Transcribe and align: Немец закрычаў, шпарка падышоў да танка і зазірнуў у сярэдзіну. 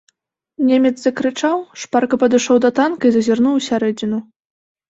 Немец 0.69 0.91
закрычаў, 1.01 1.61
шпарка 1.81 2.15
падышоў 2.25 2.57
да 2.65 2.73
танка 2.81 3.03
і 3.11 3.15
зазірнуў 3.19 3.53
у 3.63 3.65
сярэдзіну. 3.69 4.19